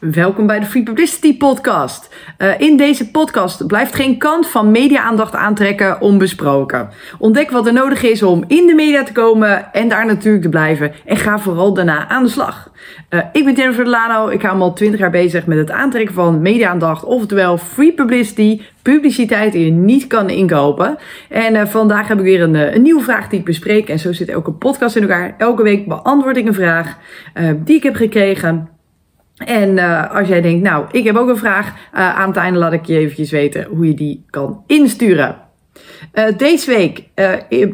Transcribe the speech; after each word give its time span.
Welkom 0.00 0.46
bij 0.46 0.60
de 0.60 0.66
Free 0.66 0.82
Publicity 0.82 1.36
Podcast. 1.36 2.14
Uh, 2.38 2.60
in 2.60 2.76
deze 2.76 3.10
podcast 3.10 3.66
blijft 3.66 3.94
geen 3.94 4.18
kant 4.18 4.48
van 4.48 4.70
media-aandacht 4.70 5.34
aantrekken 5.34 6.00
onbesproken. 6.00 6.88
Ontdek 7.18 7.50
wat 7.50 7.66
er 7.66 7.72
nodig 7.72 8.02
is 8.02 8.22
om 8.22 8.44
in 8.46 8.66
de 8.66 8.74
media 8.74 9.02
te 9.02 9.12
komen 9.12 9.72
en 9.72 9.88
daar 9.88 10.06
natuurlijk 10.06 10.42
te 10.42 10.48
blijven. 10.48 10.92
En 11.04 11.16
ga 11.16 11.38
vooral 11.38 11.74
daarna 11.74 12.08
aan 12.08 12.22
de 12.22 12.28
slag. 12.28 12.70
Uh, 13.10 13.20
ik 13.32 13.44
ben 13.44 13.54
Jennifer 13.54 13.84
Delano. 13.84 14.28
Ik 14.28 14.40
ga 14.40 14.48
al 14.48 14.72
20 14.72 15.00
jaar 15.00 15.10
bezig 15.10 15.46
met 15.46 15.58
het 15.58 15.70
aantrekken 15.70 16.14
van 16.14 16.42
media-aandacht, 16.42 17.04
oftewel 17.04 17.58
free 17.58 17.92
publicity, 17.92 18.60
publiciteit 18.82 19.52
die 19.52 19.64
je 19.64 19.70
niet 19.70 20.06
kan 20.06 20.30
inkopen. 20.30 20.98
En 21.28 21.54
uh, 21.54 21.66
vandaag 21.66 22.08
heb 22.08 22.18
ik 22.18 22.24
weer 22.24 22.42
een, 22.42 22.74
een, 22.74 22.82
nieuwe 22.82 23.02
vraag 23.02 23.28
die 23.28 23.38
ik 23.38 23.44
bespreek. 23.44 23.88
En 23.88 23.98
zo 23.98 24.12
zit 24.12 24.28
elke 24.28 24.52
podcast 24.52 24.96
in 24.96 25.02
elkaar. 25.02 25.34
Elke 25.38 25.62
week 25.62 25.88
beantwoord 25.88 26.36
ik 26.36 26.46
een 26.46 26.54
vraag 26.54 26.96
die 27.64 27.76
ik 27.76 27.82
heb 27.82 27.94
gekregen. 27.94 28.79
En 29.44 29.76
uh, 29.76 30.14
als 30.14 30.28
jij 30.28 30.40
denkt, 30.40 30.62
nou, 30.62 30.84
ik 30.90 31.04
heb 31.04 31.16
ook 31.16 31.28
een 31.28 31.36
vraag, 31.36 31.66
uh, 31.66 32.18
aan 32.18 32.28
het 32.28 32.36
einde 32.36 32.58
laat 32.58 32.72
ik 32.72 32.84
je 32.84 32.98
eventjes 32.98 33.30
weten 33.30 33.64
hoe 33.64 33.86
je 33.86 33.94
die 33.94 34.24
kan 34.30 34.62
insturen. 34.66 35.36
Uh, 36.14 36.24
deze 36.36 36.70
week 36.70 37.02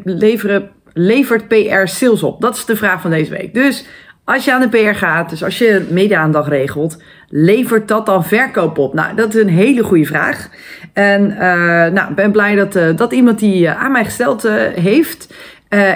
leveren, 0.05 0.71
levert 0.93 1.49
PR 1.49 1.85
sales 1.85 2.23
op? 2.23 2.41
Dat 2.41 2.57
is 2.57 2.65
de 2.65 2.77
vraag 2.77 3.01
van 3.01 3.11
deze 3.11 3.31
week. 3.31 3.55
Dus 3.55 3.87
als 4.25 4.45
je 4.45 4.53
aan 4.53 4.61
de 4.61 4.69
PR 4.69 4.97
gaat, 4.97 5.31
dus 5.31 5.45
als 5.45 5.59
je 5.59 5.87
media-aandacht 5.91 6.49
regelt, 6.49 7.03
levert 7.29 7.89
dat 7.89 8.07
dan 8.07 8.25
verkoop 8.25 8.79
op? 8.79 8.95
Nou, 8.95 9.15
dat 9.17 9.35
is 9.35 9.43
een 9.43 9.49
hele 9.49 9.83
goede 9.83 10.05
vraag. 10.05 10.49
En 10.93 11.27
nou, 11.93 12.11
ik 12.11 12.15
ben 12.15 12.33
blij 12.33 12.55
dat, 12.55 12.99
dat 12.99 13.13
iemand 13.13 13.39
die 13.39 13.71
aan 13.71 13.93
mij 13.93 14.05
gesteld 14.05 14.49
heeft. 14.75 15.35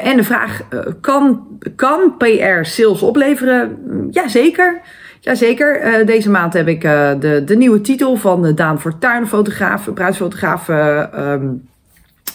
en 0.02 0.16
de 0.16 0.24
vraag, 0.24 0.60
kan, 1.00 1.46
kan 1.76 2.14
PR 2.18 2.62
sales 2.62 3.02
opleveren? 3.02 3.78
Jazeker. 4.10 4.80
Jazeker, 5.20 6.00
uh, 6.00 6.06
deze 6.06 6.30
maand 6.30 6.52
heb 6.52 6.68
ik 6.68 6.84
uh, 6.84 7.10
de, 7.20 7.42
de 7.44 7.56
nieuwe 7.56 7.80
titel 7.80 8.16
van 8.16 8.42
de 8.42 8.54
Daan 8.54 8.80
Fortuyn, 8.80 9.26
fotograaf, 9.26 9.94
bruidsfotograaf. 9.94 10.68
Um, 10.68 11.68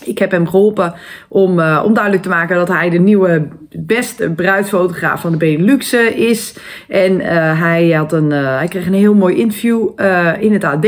ik 0.04 0.20
heb 0.20 0.32
hem 0.32 0.48
geholpen 0.48 0.94
om, 1.28 1.50
om 1.60 1.94
duidelijk 1.94 2.24
te 2.24 2.30
maken 2.30 2.56
dat 2.56 2.68
hij 2.68 2.90
de 2.90 3.00
nieuwe 3.00 3.48
beste 3.80 4.30
bruidsfotograaf 4.30 5.22
van 5.22 5.32
de 5.32 5.38
Benelux 5.38 5.94
is. 6.16 6.58
En 6.88 7.12
uh, 7.12 7.62
hij, 7.62 7.92
had 7.92 8.14
een, 8.14 8.32
uh, 8.32 8.58
hij 8.58 8.68
kreeg 8.68 8.86
een 8.86 8.94
heel 8.94 9.14
mooi 9.14 9.36
interview 9.36 9.90
in 10.40 10.54
het 10.54 10.64
AD. 10.64 10.82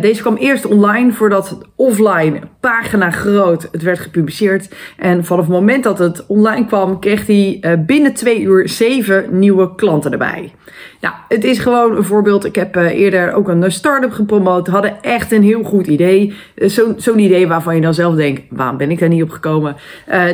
deze 0.00 0.20
kwam 0.20 0.36
eerst 0.36 0.66
online 0.66 1.12
voordat 1.12 1.58
offline 1.76 2.40
pagina 2.60 3.10
groot 3.10 3.68
het 3.72 3.82
werd 3.82 3.98
gepubliceerd. 3.98 4.74
En 4.96 5.24
vanaf 5.24 5.44
het 5.44 5.54
moment 5.54 5.84
dat 5.84 5.98
het 5.98 6.26
online 6.26 6.66
kwam 6.66 6.98
kreeg 6.98 7.26
hij 7.26 7.60
binnen 7.86 8.14
twee 8.14 8.40
uur 8.40 8.68
zeven 8.68 9.38
nieuwe 9.38 9.74
klanten 9.74 10.12
erbij. 10.12 10.52
Nou, 11.00 11.14
het 11.28 11.44
is 11.44 11.58
gewoon 11.58 11.96
een 11.96 12.04
voorbeeld. 12.04 12.44
Ik 12.44 12.54
heb 12.54 12.76
eerder 12.76 13.32
ook 13.32 13.48
een 13.48 13.72
start-up 13.72 14.12
gepromoot. 14.12 14.66
Hadden 14.66 15.02
echt 15.02 15.32
een 15.32 15.42
heel 15.42 15.62
goed 15.62 15.86
idee. 15.86 16.34
Zo'n 16.56 16.94
zo 16.98 17.14
idee 17.14 17.48
waarvan 17.48 17.74
je 17.74 17.80
dan 17.80 17.94
zelf 17.94 18.14
denkt, 18.14 18.42
waarom 18.50 18.76
ben 18.76 18.90
ik 18.90 18.98
daar 18.98 19.08
niet 19.08 19.22
op 19.22 19.30
gekomen? 19.30 19.76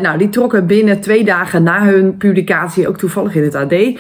Nou, 0.02 0.18
die 0.18 0.28
trokken 0.28 0.66
binnen 0.66 1.00
twee 1.00 1.24
dagen 1.24 1.61
na 1.62 1.84
hun 1.84 2.16
publicatie, 2.16 2.88
ook 2.88 2.98
toevallig 2.98 3.34
in 3.34 3.42
het 3.42 3.54
AD, 3.54 3.72
uh, 3.72 3.96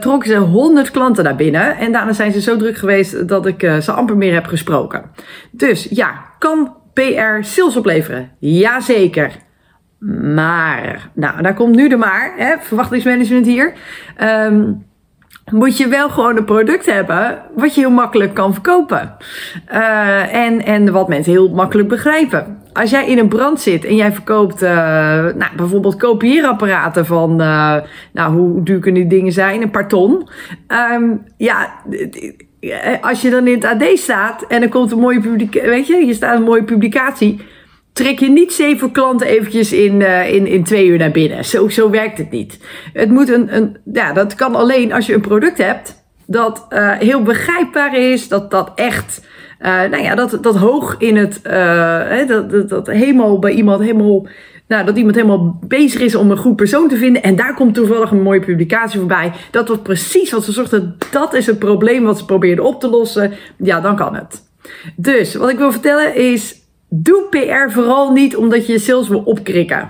trokken 0.00 0.30
ze 0.30 0.36
100 0.36 0.90
klanten 0.90 1.24
naar 1.24 1.36
binnen. 1.36 1.76
En 1.76 1.92
daarna 1.92 2.12
zijn 2.12 2.32
ze 2.32 2.40
zo 2.40 2.56
druk 2.56 2.76
geweest 2.76 3.28
dat 3.28 3.46
ik 3.46 3.62
uh, 3.62 3.76
ze 3.76 3.92
amper 3.92 4.16
meer 4.16 4.34
heb 4.34 4.46
gesproken. 4.46 5.02
Dus 5.50 5.86
ja, 5.90 6.24
kan 6.38 6.76
PR 6.92 7.40
sales 7.40 7.76
opleveren? 7.76 8.30
Jazeker. 8.38 9.32
Maar, 10.34 11.10
nou, 11.14 11.42
daar 11.42 11.54
komt 11.54 11.74
nu 11.74 11.88
de 11.88 11.96
maar, 11.96 12.32
hè, 12.36 12.54
verwachtingsmanagement 12.60 13.46
hier. 13.46 13.72
Um, 14.22 14.84
moet 15.52 15.76
je 15.76 15.88
wel 15.88 16.08
gewoon 16.08 16.36
een 16.36 16.44
product 16.44 16.86
hebben 16.86 17.42
wat 17.56 17.74
je 17.74 17.80
heel 17.80 17.90
makkelijk 17.90 18.34
kan 18.34 18.52
verkopen. 18.52 19.16
Uh, 19.72 20.34
en, 20.34 20.64
en 20.64 20.92
wat 20.92 21.08
mensen 21.08 21.32
heel 21.32 21.48
makkelijk 21.48 21.88
begrijpen. 21.88 22.62
Als 22.74 22.90
jij 22.90 23.06
in 23.06 23.18
een 23.18 23.28
brand 23.28 23.60
zit 23.60 23.84
en 23.84 23.96
jij 23.96 24.12
verkoopt 24.12 24.62
uh, 24.62 24.70
nou, 24.70 25.56
bijvoorbeeld 25.56 25.96
kopieerapparaten 25.96 27.06
van, 27.06 27.40
uh, 27.40 27.76
nou 28.12 28.32
hoe 28.34 28.62
duur 28.62 28.78
kunnen 28.78 29.08
die 29.08 29.18
dingen 29.18 29.32
zijn? 29.32 29.62
Een 29.62 29.70
paar 29.70 29.88
ton. 29.88 30.28
Um, 30.92 31.22
ja, 31.36 31.74
als 33.00 33.22
je 33.22 33.30
dan 33.30 33.46
in 33.46 33.54
het 33.54 33.64
AD 33.64 33.98
staat 33.98 34.46
en 34.46 34.62
er 34.62 34.68
komt 34.68 34.92
een 34.92 34.98
mooie 34.98 35.20
publicatie, 35.20 35.70
weet 35.70 35.86
je, 35.86 36.06
je 36.06 36.14
staat 36.14 36.36
een 36.36 36.42
mooie 36.42 36.64
publicatie 36.64 37.40
trek 37.92 38.18
je 38.18 38.30
niet 38.30 38.52
zeven 38.52 38.90
klanten 38.90 39.26
eventjes 39.26 39.72
in, 39.72 40.00
in, 40.26 40.46
in 40.46 40.64
twee 40.64 40.86
uur 40.86 40.98
naar 40.98 41.10
binnen. 41.10 41.44
Zo, 41.44 41.68
zo 41.68 41.90
werkt 41.90 42.18
het 42.18 42.30
niet. 42.30 42.58
Het 42.92 43.10
moet 43.10 43.28
een, 43.28 43.56
een, 43.56 43.76
ja, 43.92 44.12
dat 44.12 44.34
kan 44.34 44.54
alleen 44.54 44.92
als 44.92 45.06
je 45.06 45.14
een 45.14 45.20
product 45.20 45.58
hebt 45.58 46.03
dat 46.26 46.66
uh, 46.70 46.92
heel 46.92 47.22
begrijpbaar 47.22 47.96
is, 47.98 48.28
dat 48.28 48.50
dat 48.50 48.72
echt, 48.74 49.26
uh, 49.60 49.66
nou 49.66 50.02
ja, 50.02 50.14
dat, 50.14 50.38
dat 50.40 50.56
hoog 50.56 50.94
in 50.98 51.16
het, 51.16 51.40
uh, 51.46 52.28
dat, 52.28 52.50
dat, 52.50 52.68
dat 52.68 52.86
helemaal 52.86 53.38
bij 53.38 53.52
iemand 53.52 53.80
helemaal, 53.80 54.26
nou, 54.68 54.84
dat 54.84 54.96
iemand 54.96 55.14
helemaal 55.14 55.58
bezig 55.66 56.00
is 56.00 56.14
om 56.14 56.30
een 56.30 56.36
goed 56.36 56.56
persoon 56.56 56.88
te 56.88 56.96
vinden. 56.96 57.22
En 57.22 57.36
daar 57.36 57.54
komt 57.54 57.74
toevallig 57.74 58.10
een 58.10 58.22
mooie 58.22 58.40
publicatie 58.40 58.98
voorbij. 58.98 59.32
Dat 59.50 59.68
was 59.68 59.78
precies 59.82 60.30
wat 60.30 60.44
ze 60.44 60.52
zochten. 60.52 60.96
Dat 61.10 61.34
is 61.34 61.46
het 61.46 61.58
probleem 61.58 62.04
wat 62.04 62.18
ze 62.18 62.24
probeerden 62.24 62.64
op 62.64 62.80
te 62.80 62.88
lossen. 62.88 63.32
Ja, 63.56 63.80
dan 63.80 63.96
kan 63.96 64.14
het. 64.14 64.42
Dus 64.96 65.34
wat 65.34 65.50
ik 65.50 65.58
wil 65.58 65.72
vertellen 65.72 66.16
is, 66.16 66.62
Doe 66.96 67.26
PR 67.30 67.72
vooral 67.72 68.12
niet 68.12 68.36
omdat 68.36 68.66
je 68.66 68.72
je 68.72 68.78
sales 68.78 69.08
wil 69.08 69.22
opkrikken. 69.24 69.88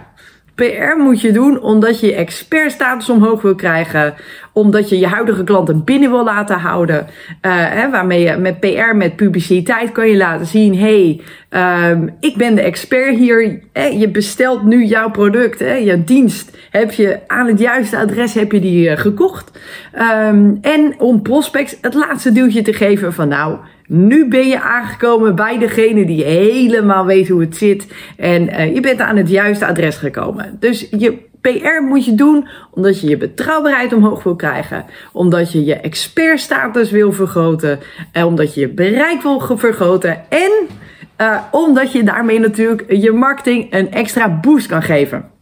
PR 0.55 0.97
moet 0.99 1.21
je 1.21 1.33
doen 1.33 1.61
omdat 1.61 2.01
je 2.01 2.07
je 2.07 2.15
expertstatus 2.15 3.09
omhoog 3.09 3.43
wil 3.43 3.55
krijgen. 3.55 4.15
Omdat 4.53 4.89
je 4.89 4.99
je 4.99 5.07
huidige 5.07 5.45
klanten 5.45 5.85
binnen 5.85 6.11
wil 6.11 6.25
laten 6.25 6.59
houden. 6.59 6.97
Uh, 6.97 7.53
hè, 7.53 7.91
waarmee 7.91 8.21
je 8.21 8.37
met 8.37 8.61
PR, 8.61 8.97
met 8.97 9.17
publiciteit 9.17 9.93
kan 9.93 10.09
je 10.09 10.17
laten 10.17 10.47
zien. 10.47 10.79
hey, 10.79 11.21
um, 11.91 12.17
ik 12.21 12.37
ben 12.37 12.55
de 12.55 12.61
expert 12.61 13.17
hier. 13.17 13.61
Hè, 13.73 13.85
je 13.85 14.09
bestelt 14.09 14.63
nu 14.63 14.85
jouw 14.85 15.11
product, 15.11 15.59
hè, 15.59 15.75
je 15.75 16.05
dienst. 16.05 16.57
Heb 16.71 16.93
je 16.93 17.19
aan 17.27 17.47
het 17.47 17.59
juiste 17.59 17.99
adres 17.99 18.35
heb 18.35 18.53
je 18.53 18.61
die 18.61 18.91
uh, 18.91 18.97
gekocht. 18.97 19.59
Um, 20.29 20.59
en 20.61 20.95
om 20.99 21.23
prospects 21.23 21.77
het 21.81 21.95
laatste 21.95 22.33
duwtje 22.33 22.63
te 22.63 22.73
geven 22.73 23.13
van 23.13 23.29
nou 23.29 23.57
nu 23.87 24.28
ben 24.28 24.49
je 24.49 24.61
aangekomen 24.61 25.34
bij 25.34 25.59
degene 25.59 26.06
die 26.06 26.25
helemaal 26.25 27.06
weet 27.06 27.28
hoe 27.28 27.41
het 27.41 27.56
zit. 27.56 27.87
En 28.17 28.43
uh, 28.43 28.75
je 28.75 28.81
bent 28.81 29.00
aan 29.00 29.17
het 29.17 29.28
juiste 29.28 29.67
adres 29.67 29.97
gekomen. 29.97 30.56
Dus 30.61 30.89
je 30.91 31.19
PR 31.41 31.83
moet 31.83 32.05
je 32.05 32.15
doen 32.15 32.49
omdat 32.71 33.00
je 33.00 33.09
je 33.09 33.17
betrouwbaarheid 33.17 33.93
omhoog 33.93 34.23
wil 34.23 34.37
krijgen. 34.37 34.84
Omdat 35.12 35.53
je 35.53 35.65
je 35.65 35.75
expertstatus 35.75 36.91
wil 36.91 37.12
vergroten. 37.12 37.78
En 38.12 38.25
omdat 38.25 38.55
je 38.55 38.61
je 38.61 38.69
bereik 38.69 39.23
wil 39.23 39.41
vergroten. 39.41 40.25
En 40.28 40.50
uh, 41.21 41.39
omdat 41.50 41.93
je 41.93 42.03
daarmee 42.03 42.39
natuurlijk 42.39 42.93
je 42.93 43.12
marketing 43.12 43.75
een 43.75 43.93
extra 43.93 44.41
boost 44.41 44.67
kan 44.67 44.83
geven. 44.83 45.34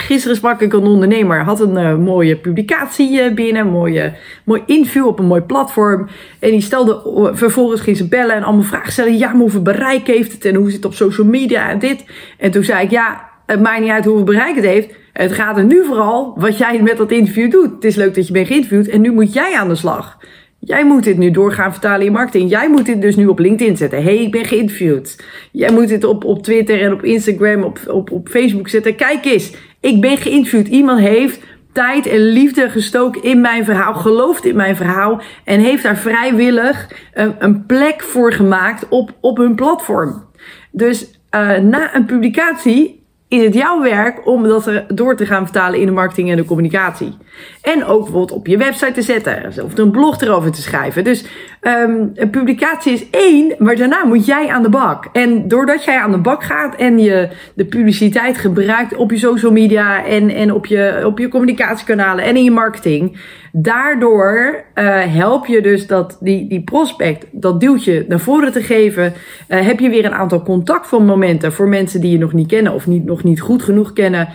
Gisteren 0.00 0.36
sprak 0.36 0.60
ik 0.60 0.72
een 0.72 0.86
ondernemer, 0.86 1.44
had 1.44 1.60
een 1.60 1.76
uh, 1.76 1.96
mooie 1.96 2.36
publicatie 2.36 3.22
uh, 3.22 3.34
binnen, 3.34 3.66
mooie, 3.66 4.12
mooi 4.44 4.62
interview 4.66 5.06
op 5.06 5.18
een 5.18 5.26
mooi 5.26 5.40
platform. 5.40 6.08
En 6.38 6.50
die 6.50 6.60
stelde, 6.60 7.02
uh, 7.16 7.36
vervolgens 7.36 7.80
ging 7.80 7.96
ze 7.96 8.08
bellen 8.08 8.34
en 8.34 8.42
allemaal 8.42 8.64
vragen 8.64 8.92
stellen. 8.92 9.18
Ja, 9.18 9.28
maar 9.28 9.40
hoeveel 9.40 9.62
bereik 9.62 10.06
heeft 10.06 10.32
het 10.32 10.44
en 10.44 10.54
hoe 10.54 10.66
zit 10.66 10.76
het 10.76 10.84
op 10.84 10.94
social 10.94 11.26
media 11.26 11.70
en 11.70 11.78
dit. 11.78 12.04
En 12.38 12.50
toen 12.50 12.64
zei 12.64 12.84
ik, 12.84 12.90
ja, 12.90 13.28
het 13.46 13.60
maakt 13.60 13.80
niet 13.80 13.90
uit 13.90 14.04
hoeveel 14.04 14.24
bereik 14.24 14.54
het 14.54 14.64
heeft. 14.64 14.94
Het 15.12 15.32
gaat 15.32 15.56
er 15.56 15.64
nu 15.64 15.84
vooral 15.84 16.34
wat 16.36 16.58
jij 16.58 16.82
met 16.82 16.96
dat 16.96 17.10
interview 17.10 17.50
doet. 17.50 17.70
Het 17.70 17.84
is 17.84 17.96
leuk 17.96 18.14
dat 18.14 18.26
je 18.26 18.32
bent 18.32 18.46
geïnterviewd 18.46 18.88
en 18.88 19.00
nu 19.00 19.12
moet 19.12 19.32
jij 19.32 19.54
aan 19.56 19.68
de 19.68 19.74
slag. 19.74 20.18
Jij 20.66 20.84
moet 20.86 21.04
dit 21.04 21.18
nu 21.18 21.30
doorgaan 21.30 21.72
vertalen 21.72 22.06
in 22.06 22.12
marketing. 22.12 22.50
Jij 22.50 22.70
moet 22.70 22.86
dit 22.86 23.00
dus 23.00 23.16
nu 23.16 23.26
op 23.26 23.38
LinkedIn 23.38 23.76
zetten. 23.76 24.02
hey, 24.02 24.16
ik 24.16 24.30
ben 24.30 24.44
geïnterviewd. 24.44 25.24
Jij 25.52 25.72
moet 25.72 25.88
dit 25.88 26.04
op, 26.04 26.24
op 26.24 26.42
Twitter 26.42 26.80
en 26.80 26.92
op 26.92 27.04
Instagram, 27.04 27.62
op, 27.62 27.80
op, 27.86 28.10
op 28.10 28.28
Facebook 28.28 28.68
zetten. 28.68 28.96
Kijk 28.96 29.24
eens, 29.24 29.52
ik 29.80 30.00
ben 30.00 30.16
geïnterviewd. 30.16 30.68
Iemand 30.68 31.00
heeft 31.00 31.40
tijd 31.72 32.06
en 32.06 32.18
liefde 32.18 32.70
gestoken 32.70 33.22
in 33.22 33.40
mijn 33.40 33.64
verhaal, 33.64 33.94
gelooft 33.94 34.44
in 34.44 34.56
mijn 34.56 34.76
verhaal 34.76 35.20
en 35.44 35.60
heeft 35.60 35.82
daar 35.82 35.96
vrijwillig 35.96 36.88
een, 37.14 37.34
een 37.38 37.66
plek 37.66 38.02
voor 38.02 38.32
gemaakt 38.32 38.88
op, 38.88 39.12
op 39.20 39.36
hun 39.36 39.54
platform. 39.54 40.24
Dus 40.70 41.20
uh, 41.30 41.58
na 41.58 41.94
een 41.94 42.04
publicatie 42.04 43.05
is 43.28 43.42
het 43.42 43.54
jouw 43.54 43.82
werk 43.82 44.26
om 44.26 44.42
dat 44.42 44.66
er 44.66 44.84
door 44.94 45.16
te 45.16 45.26
gaan 45.26 45.44
vertalen 45.44 45.80
in 45.80 45.86
de 45.86 45.92
marketing 45.92 46.30
en 46.30 46.36
de 46.36 46.44
communicatie. 46.44 47.16
En 47.62 47.84
ook 47.84 48.02
bijvoorbeeld 48.02 48.38
op 48.38 48.46
je 48.46 48.56
website 48.56 48.92
te 48.92 49.02
zetten. 49.02 49.64
Of 49.64 49.78
een 49.78 49.90
blog 49.90 50.20
erover 50.20 50.52
te 50.52 50.62
schrijven. 50.62 51.04
Dus 51.04 51.24
um, 51.66 52.10
een 52.14 52.30
publicatie 52.30 52.92
is 52.92 53.10
één, 53.10 53.54
maar 53.58 53.76
daarna 53.76 54.04
moet 54.04 54.26
jij 54.26 54.48
aan 54.48 54.62
de 54.62 54.68
bak. 54.68 55.08
En 55.12 55.48
doordat 55.48 55.84
jij 55.84 55.98
aan 55.98 56.10
de 56.10 56.18
bak 56.18 56.44
gaat 56.44 56.76
en 56.76 56.98
je 56.98 57.28
de 57.54 57.64
publiciteit 57.64 58.38
gebruikt 58.38 58.96
op 58.96 59.10
je 59.10 59.16
social 59.16 59.52
media 59.52 60.04
en, 60.04 60.30
en 60.30 60.52
op, 60.52 60.66
je, 60.66 61.02
op 61.04 61.18
je 61.18 61.28
communicatiekanalen 61.28 62.24
en 62.24 62.36
in 62.36 62.44
je 62.44 62.50
marketing. 62.50 63.18
Daardoor 63.52 64.64
uh, 64.74 64.98
help 65.06 65.46
je 65.46 65.62
dus 65.62 65.86
dat 65.86 66.16
die, 66.20 66.48
die 66.48 66.64
prospect, 66.64 67.26
dat 67.30 67.60
duwtje 67.60 68.04
naar 68.08 68.20
voren 68.20 68.52
te 68.52 68.62
geven. 68.62 69.12
Uh, 69.48 69.66
heb 69.66 69.80
je 69.80 69.88
weer 69.88 70.04
een 70.04 70.14
aantal 70.14 70.42
contactmomenten 70.42 71.52
voor 71.52 71.68
mensen 71.68 72.00
die 72.00 72.10
je 72.10 72.18
nog 72.18 72.32
niet 72.32 72.48
kennen 72.48 72.72
of 72.72 72.86
niet, 72.86 73.04
nog 73.04 73.24
niet 73.24 73.40
goed 73.40 73.62
genoeg 73.62 73.92
kennen. 73.92 74.28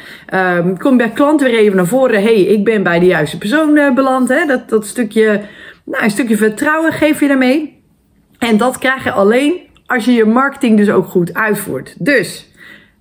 Um, 0.57 0.77
kom 0.77 0.97
bij 0.97 1.09
klanten 1.09 1.51
weer 1.51 1.59
even 1.59 1.75
naar 1.75 1.85
voren. 1.85 2.21
hey, 2.21 2.41
ik 2.41 2.63
ben 2.63 2.83
bij 2.83 2.99
de 2.99 3.05
juiste 3.05 3.37
persoon 3.37 3.77
uh, 3.77 3.93
beland. 3.93 4.29
Hè? 4.29 4.45
Dat, 4.45 4.69
dat 4.69 4.85
stukje 4.85 5.41
Nou, 5.85 6.03
een 6.03 6.11
stukje 6.11 6.37
vertrouwen 6.37 6.93
geef 6.93 7.19
je 7.19 7.27
daarmee. 7.27 7.83
En 8.39 8.57
dat 8.57 8.77
krijg 8.77 9.03
je 9.03 9.11
alleen 9.11 9.59
als 9.85 10.05
je 10.05 10.11
je 10.11 10.25
marketing 10.25 10.77
dus 10.77 10.89
ook 10.89 11.07
goed 11.07 11.33
uitvoert. 11.33 11.95
Dus 11.97 12.51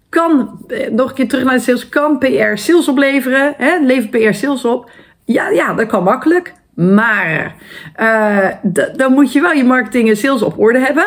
kan, 0.08 0.60
eh, 0.68 0.90
nog 0.90 1.08
een 1.08 1.14
keer 1.14 1.28
terug 1.28 1.44
naar 1.44 1.54
de 1.54 1.60
sales, 1.60 1.88
kan 1.88 2.18
PR 2.18 2.54
sales 2.54 2.88
opleveren? 2.88 3.54
Hè? 3.56 3.78
Levert 3.78 4.10
PR 4.10 4.32
sales 4.32 4.64
op? 4.64 4.90
Ja, 5.24 5.48
ja, 5.48 5.74
dat 5.74 5.86
kan 5.86 6.02
makkelijk. 6.02 6.52
Maar 6.74 7.54
uh, 8.00 8.48
dan 8.96 9.12
moet 9.12 9.32
je 9.32 9.40
wel 9.40 9.52
je 9.52 9.64
marketing 9.64 10.08
en 10.08 10.16
sales 10.16 10.42
op 10.42 10.58
orde 10.58 10.78
hebben. 10.78 11.06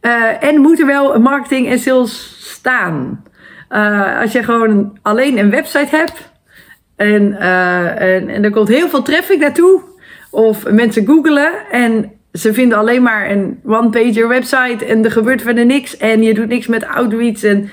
Uh, 0.00 0.42
en 0.44 0.60
moet 0.60 0.80
er 0.80 0.86
wel 0.86 1.20
marketing 1.20 1.68
en 1.68 1.78
sales 1.78 2.36
staan. 2.38 3.24
Als 4.20 4.32
je 4.32 4.42
gewoon 4.42 4.98
alleen 5.02 5.38
een 5.38 5.50
website 5.50 5.96
hebt 5.96 6.32
en, 6.96 7.32
en, 7.98 8.28
en 8.28 8.44
er 8.44 8.50
komt 8.50 8.68
heel 8.68 8.88
veel 8.88 9.02
traffic 9.02 9.38
naartoe, 9.38 9.82
of 10.30 10.70
mensen 10.70 11.06
googelen 11.06 11.52
en 11.70 12.12
ze 12.32 12.54
vinden 12.54 12.78
alleen 12.78 13.02
maar 13.02 13.30
een 13.30 13.60
one-pager 13.64 14.28
website 14.28 14.84
en 14.84 15.04
er 15.04 15.10
gebeurt 15.10 15.42
verder 15.42 15.66
niks 15.66 15.96
en 15.96 16.22
je 16.22 16.34
doet 16.34 16.48
niks 16.48 16.66
met 16.66 16.86
outreach 16.86 17.42
en 17.42 17.70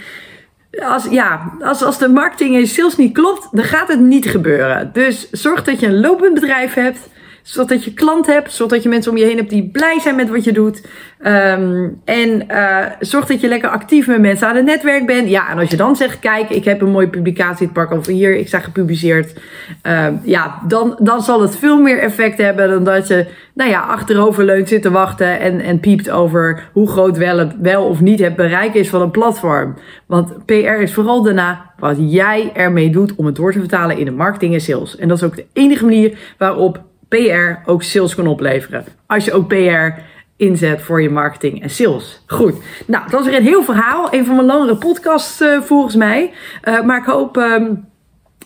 als, 0.82 1.08
ja, 1.10 1.54
als, 1.62 1.84
als 1.84 1.98
de 1.98 2.08
marketing 2.08 2.56
en 2.56 2.68
sales 2.68 2.98
niet 2.98 3.14
klopt, 3.14 3.48
dan 3.52 3.64
gaat 3.64 3.88
het 3.88 4.00
niet 4.00 4.26
gebeuren. 4.26 4.90
Dus 4.94 5.30
zorg 5.32 5.64
dat 5.64 5.80
je 5.80 5.88
een 5.88 6.00
lopend 6.00 6.34
bedrijf 6.34 6.74
hebt 6.74 7.00
zodat 7.44 7.84
je 7.84 7.94
klant 7.94 8.26
hebt, 8.26 8.52
zodat 8.52 8.84
je 8.84 8.90
mensen 8.90 9.12
om 9.12 9.18
je 9.18 9.26
heen 9.26 9.38
hebt 9.38 9.50
die 9.50 9.70
blij 9.72 10.00
zijn 10.00 10.16
met 10.16 10.30
wat 10.30 10.44
je 10.44 10.52
doet. 10.52 10.82
Um, 11.26 12.02
en 12.06 12.46
uh, 12.52 12.86
zorg 13.00 13.26
dat 13.26 13.42
je 13.42 13.48
lekker 13.48 13.70
actief 13.70 14.08
met 14.08 14.22
mensen 14.22 14.48
aan 14.48 14.56
het 14.56 14.66
netwerk 14.66 15.06
bent. 15.06 15.30
Ja, 15.30 15.50
en 15.50 15.58
als 15.58 15.70
je 15.70 15.78
dan 15.78 15.96
zegt, 15.96 16.20
kijk, 16.20 16.50
ik 16.50 16.66
heb 16.66 16.82
een 16.82 16.92
mooie 16.92 17.10
publicatie, 17.10 17.66
het 17.66 17.76
pak 17.76 17.92
over 17.92 18.12
hier, 18.12 18.36
ik 18.36 18.48
sta 18.48 18.60
gepubliceerd. 18.60 19.40
Uh, 19.88 20.08
ja, 20.24 20.62
dan, 20.68 21.00
dan 21.00 21.22
zal 21.22 21.42
het 21.42 21.58
veel 21.58 21.82
meer 21.82 22.00
effect 22.00 22.38
hebben 22.38 22.70
dan 22.70 22.84
dat 22.84 23.08
je, 23.08 23.28
nou 23.54 23.70
ja, 23.70 23.80
achterover 23.80 24.44
leunt 24.44 24.68
zit 24.68 24.82
te 24.82 24.92
wachten 24.92 25.40
en, 25.40 25.60
en 25.60 25.80
piept 25.80 26.10
over 26.10 26.70
hoe 26.74 26.90
groot 26.90 27.18
wel, 27.18 27.38
het, 27.38 27.56
wel 27.62 27.86
of 27.86 28.02
niet 28.02 28.20
het 28.20 28.36
bereik 28.36 28.74
is 28.74 28.90
van 28.90 29.02
een 29.02 29.12
platform. 29.12 29.76
Want 30.06 30.46
PR 30.46 30.54
is 30.56 30.94
vooral 30.94 31.24
daarna 31.24 31.72
wat 31.78 31.96
jij 32.00 32.52
ermee 32.54 32.90
doet 32.90 33.16
om 33.16 33.26
het 33.26 33.36
door 33.36 33.52
te 33.52 33.60
vertalen 33.60 33.98
in 33.98 34.06
de 34.06 34.12
marketing 34.12 34.54
en 34.54 34.62
sales. 34.62 34.98
En 34.98 35.08
dat 35.08 35.18
is 35.18 35.24
ook 35.24 35.36
de 35.36 35.46
enige 35.54 35.84
manier 35.84 36.18
waarop 36.38 36.82
PR 37.14 37.70
ook 37.70 37.84
sales 37.84 38.16
kan 38.16 38.28
opleveren. 38.28 38.86
Als 39.08 39.26
je 39.26 39.34
ook 39.34 39.48
PR 39.48 40.02
inzet 40.38 40.82
voor 40.82 41.02
je 41.02 41.10
marketing 41.10 41.62
en 41.62 41.70
sales. 41.70 42.24
Goed, 42.28 42.56
nou, 42.88 43.10
dat 43.10 43.20
is 43.20 43.26
weer 43.26 43.36
een 43.36 43.44
heel 43.44 43.64
verhaal. 43.64 44.14
Een 44.14 44.26
van 44.26 44.36
mijn 44.36 44.48
langere 44.48 44.76
podcasts 44.76 45.42
uh, 45.42 45.62
volgens 45.62 45.96
mij. 45.96 46.34
Uh, 46.64 46.82
maar 46.82 46.98
ik 46.98 47.06
hoop... 47.06 47.38
Um, 47.38 47.92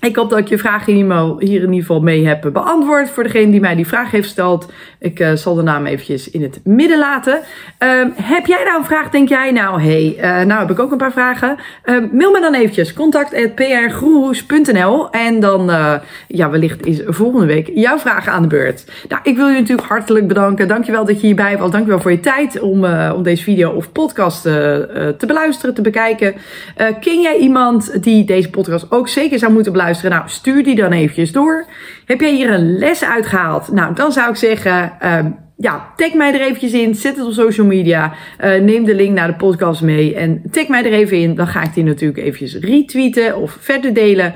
ik 0.07 0.15
hoop 0.15 0.30
dat 0.30 0.39
ik 0.39 0.48
je 0.48 0.57
vraag 0.57 0.86
hier 0.86 0.98
in 1.39 1.42
ieder 1.42 1.74
geval 1.74 2.01
mee 2.01 2.27
heb 2.27 2.50
beantwoord. 2.54 3.09
Voor 3.09 3.24
degene 3.24 3.51
die 3.51 3.59
mij 3.59 3.75
die 3.75 3.88
vraag 3.88 4.12
heeft 4.12 4.24
gesteld. 4.24 4.71
Ik 5.00 5.19
uh, 5.19 5.33
zal 5.33 5.56
de 5.56 5.62
naam 5.62 5.86
eventjes 5.86 6.30
in 6.30 6.42
het 6.42 6.59
midden 6.63 7.00
laten. 7.00 7.33
Um, 7.33 8.13
heb 8.15 8.45
jij 8.45 8.63
nou 8.63 8.77
een 8.77 8.86
vraag? 8.86 9.09
Denk 9.09 9.30
jij 9.30 9.51
nou, 9.51 9.81
hey, 9.81 10.15
uh, 10.18 10.42
nou 10.45 10.59
heb 10.59 10.71
ik 10.71 10.80
ook 10.80 10.92
een 10.92 10.98
paar 10.98 11.12
vragen. 11.12 11.57
Um, 11.86 12.09
mail 12.13 12.31
me 12.31 12.39
dan 12.39 12.54
eventjes. 12.54 12.94
contact.prgroes.nl 12.94 15.09
En 15.09 15.39
dan, 15.39 15.69
uh, 15.69 15.94
ja, 16.27 16.50
wellicht 16.50 16.86
is 16.86 17.01
volgende 17.06 17.45
week 17.45 17.69
jouw 17.74 17.98
vraag 17.98 18.27
aan 18.27 18.42
de 18.42 18.48
beurt. 18.48 18.86
Nou, 19.10 19.21
ik 19.24 19.36
wil 19.36 19.48
je 19.48 19.60
natuurlijk 19.60 19.88
hartelijk 19.88 20.27
bedanken. 20.27 20.68
Dankjewel 20.68 21.06
dat 21.06 21.21
je 21.21 21.25
hierbij 21.25 21.57
was. 21.57 21.71
Dankjewel 21.71 22.00
voor 22.00 22.12
je 22.12 22.19
tijd 22.19 22.60
om, 22.60 22.86
om 23.13 23.24
deze 23.24 23.44
video 23.44 23.71
of 23.71 23.92
podcast 23.92 24.42
te 24.42 25.24
beluisteren, 25.27 25.75
te 25.75 25.81
bekijken. 25.81 26.36
ken 26.75 27.21
jij 27.21 27.38
iemand 27.38 28.03
die 28.03 28.25
deze 28.25 28.50
podcast 28.50 28.92
ook 28.92 29.07
zeker 29.07 29.39
zou 29.39 29.51
moeten 29.51 29.71
beluisteren? 29.71 29.97
Nou, 30.04 30.24
stuur 30.26 30.64
die 30.64 30.76
dan 30.76 30.92
eventjes 30.92 31.32
door. 31.32 31.66
Heb 32.06 32.22
jij 32.22 32.34
hier 32.34 32.50
een 32.50 32.78
les 32.78 33.04
uitgehaald? 33.04 33.72
Nou, 33.72 33.96
dan 33.96 34.12
zou 34.12 34.30
ik 34.30 34.36
zeggen, 34.36 34.94
um, 35.06 35.38
ja, 35.58 35.94
tag 35.96 36.14
mij 36.14 36.34
er 36.34 36.42
eventjes 36.42 36.74
in. 36.74 36.96
Zet 36.96 37.18
het 37.18 37.26
op 37.26 37.34
social 37.34 37.68
media. 37.68 38.14
Uh, 38.44 38.62
neem 38.62 38.84
de 38.84 38.96
link 38.96 39.16
naar 39.16 39.28
de 39.28 39.36
podcast 39.36 39.82
mee. 39.82 40.16
En 40.16 40.42
tag 40.52 40.68
mij 40.68 40.86
er 40.86 40.94
even 40.94 41.18
in. 41.18 41.36
Dan 41.36 41.48
ga 41.48 41.64
ik 41.64 41.74
die 41.74 41.84
natuurlijk 41.84 42.20
eventjes 42.20 42.56
retweeten 42.56 43.38
of 43.38 43.58
verder 43.60 43.94
delen. 43.94 44.34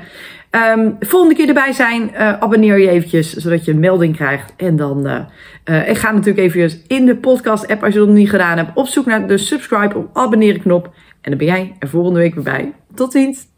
Um, 0.76 0.96
volgende 1.00 1.34
keer 1.34 1.48
erbij 1.48 1.72
zijn, 1.72 2.10
uh, 2.12 2.32
abonneer 2.32 2.78
je 2.78 2.88
eventjes, 2.88 3.34
zodat 3.34 3.64
je 3.64 3.72
een 3.72 3.80
melding 3.80 4.16
krijgt. 4.16 4.54
En 4.56 4.76
dan, 4.76 5.06
uh, 5.64 5.88
ik 5.88 5.96
ga 5.96 6.12
natuurlijk 6.12 6.54
even 6.54 6.70
in 6.86 7.06
de 7.06 7.16
podcast 7.16 7.68
app, 7.68 7.84
als 7.84 7.92
je 7.92 7.98
dat 7.98 8.08
nog 8.08 8.16
niet 8.16 8.30
gedaan 8.30 8.56
hebt, 8.56 8.70
op 8.74 8.86
zoek 8.86 9.06
naar 9.06 9.26
de 9.26 9.38
subscribe 9.38 9.98
of 9.98 10.04
abonneren 10.12 10.60
knop. 10.60 10.84
En 11.20 11.30
dan 11.30 11.38
ben 11.38 11.46
jij 11.46 11.76
er 11.78 11.88
volgende 11.88 12.18
week 12.18 12.34
weer 12.34 12.44
bij. 12.44 12.72
Tot 12.94 13.12
ziens! 13.12 13.51